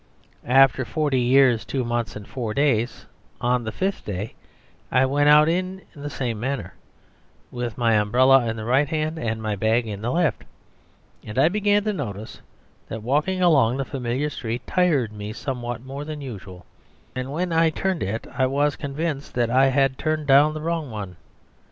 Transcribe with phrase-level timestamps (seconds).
[0.47, 3.05] After forty years two months and four days,
[3.39, 4.33] on the fifth day
[4.91, 6.73] I went out in the same manner,
[7.51, 10.43] with my umbrella in the right hand and my bag in the left,
[11.23, 12.41] and I began to notice
[12.87, 16.65] that walking along the familiar street tired me somewhat more than usual;
[17.15, 20.89] and when I turned it I was convinced that I had turned down the wrong
[20.89, 21.15] one.